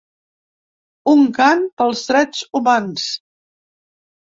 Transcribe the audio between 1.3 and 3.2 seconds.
cant pels drets humans.